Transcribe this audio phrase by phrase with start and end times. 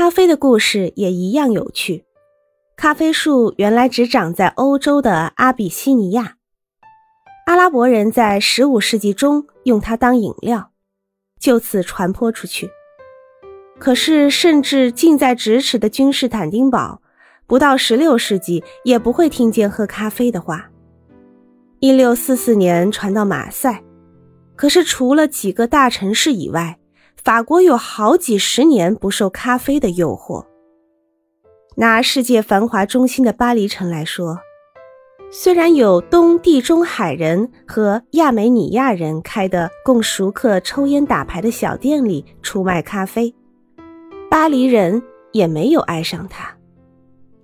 [0.00, 2.06] 咖啡的故事也一样有趣。
[2.74, 6.36] 咖啡树原来只长在欧洲的阿比西尼亚，
[7.44, 10.70] 阿拉伯人在15世纪中用它当饮料，
[11.38, 12.70] 就此传播出去。
[13.78, 17.02] 可是，甚至近在咫尺的君士坦丁堡，
[17.46, 20.70] 不到16世纪也不会听见喝咖啡的话。
[21.80, 23.84] 1644年传到马赛，
[24.56, 26.79] 可是除了几个大城市以外。
[27.22, 30.46] 法国有好几十年不受咖啡的诱惑。
[31.76, 34.38] 拿世界繁华中心的巴黎城来说，
[35.30, 43.34] 虽然有东地中海人和亚美尼亚人开的供熟客抽烟打牌的小店里出卖咖啡，
[44.30, 45.02] 巴黎人
[45.32, 46.56] 也没有爱上它。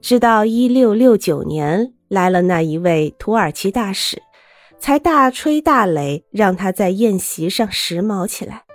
[0.01, 4.23] 直到一六六九年来了那一位土耳其大使，
[4.79, 8.66] 才大吹大擂，让他在宴席上时髦起来。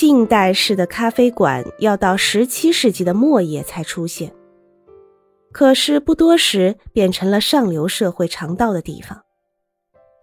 [0.00, 4.32] 近代式的咖啡馆要到十七世纪的末叶才出现，
[5.52, 9.22] 可是不多时变成了上流社会常到的地方。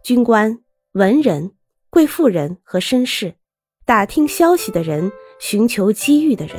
[0.04, 0.58] 军官、
[0.94, 1.52] 文人、
[1.92, 3.36] 贵妇人和绅士，
[3.86, 6.58] 打听消息的人、寻求机遇的人，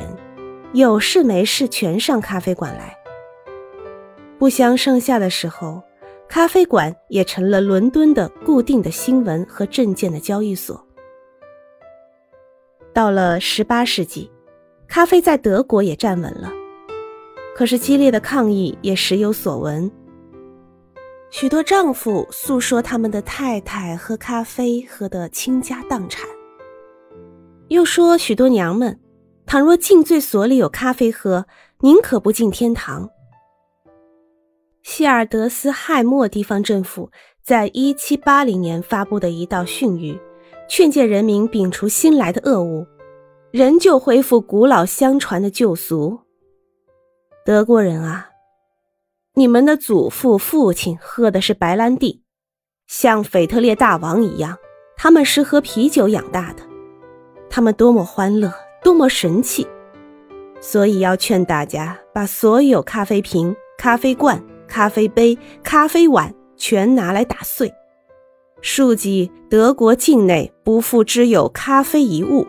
[0.71, 2.95] 有事没事全上咖啡馆来。
[4.37, 5.83] 不相上下的时候，
[6.29, 10.88] 咖啡馆也成了伦敦的固定的新闻和证件的交易所。
[12.99, 14.29] 到了十八世纪，
[14.85, 16.51] 咖啡在德国也站稳了，
[17.55, 19.89] 可是激烈的抗议也时有所闻。
[21.29, 26.27] 许多丈夫诉说他们的太太喝咖啡喝得倾家荡产，
[27.69, 28.99] 又说许多娘们，
[29.45, 31.45] 倘若进醉所里有咖啡喝，
[31.79, 33.09] 宁可不进天堂。
[34.83, 37.09] 希尔德斯海默地方政府
[37.41, 40.19] 在一七八零年发布的一道训谕。
[40.69, 42.85] 劝诫人民摒除新来的恶物，
[43.51, 46.19] 仍旧恢复古老相传的旧俗。
[47.43, 48.29] 德国人啊，
[49.33, 52.21] 你们的祖父、父亲喝的是白兰地，
[52.85, 54.59] 像腓特烈大王一样，
[54.95, 56.61] 他们是喝啤酒养大的。
[57.49, 58.53] 他们多么欢乐，
[58.83, 59.67] 多么神气！
[60.61, 67.73] 所以要劝大家把所有咖啡瓶、咖啡罐、咖啡杯、咖啡碗全拿来打碎。
[68.61, 72.45] 庶几德国境内不复只有咖啡一物，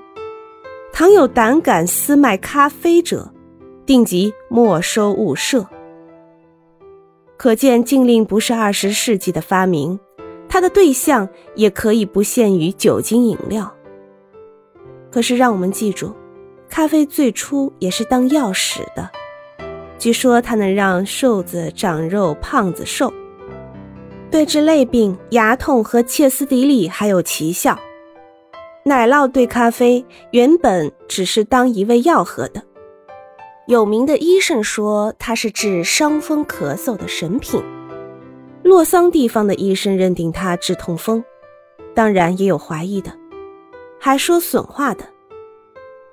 [0.93, 3.33] 倘有胆敢私卖咖啡者，
[3.87, 5.67] 定即没收物舍。
[7.37, 9.99] 可见禁令不是二十世纪的发明，
[10.49, 13.73] 它的对象也可以不限于酒精饮料。
[15.11, 16.15] 可是让我们记住，
[16.69, 19.09] 咖啡最初也是当药使的，
[19.97, 23.13] 据说它能让瘦子长肉，胖子瘦。
[24.31, 27.77] 对治类病、牙痛和歇斯底里还有奇效。
[28.85, 32.63] 奶酪兑咖啡原本只是当一味药喝的，
[33.67, 37.61] 有名的医生说它是治伤风咳嗽的神品。
[38.63, 41.25] 洛桑地方的医生认定它治痛风，
[41.93, 43.11] 当然也有怀疑的，
[43.99, 45.05] 还说损话的。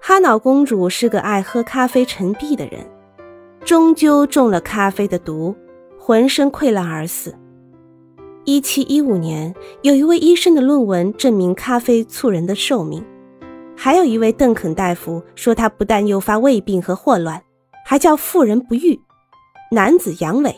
[0.02, 2.80] 哈瑙公主是个爱喝咖啡成癖的人，
[3.64, 5.56] 终究中了咖啡的毒，
[6.00, 7.36] 浑身溃烂而死。
[8.50, 13.02] 一七一五年，有一位医生的论文证明咖啡促人的寿命；
[13.76, 17.44] 还有一位邓肯大夫说，它不但诱发胃病和霍乱，
[17.86, 18.98] 还叫妇人不育、
[19.70, 20.56] 男子阳痿。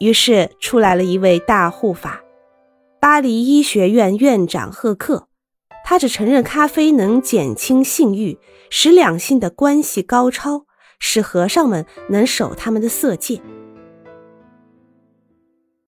[0.00, 2.22] 于是出来了一位大护法——
[3.00, 5.28] 巴黎医学院院长赫克。
[5.86, 8.38] 他只承认咖啡能减轻性欲，
[8.68, 10.66] 使两性的关系高超，
[10.98, 13.40] 使和尚们能守他们的色戒。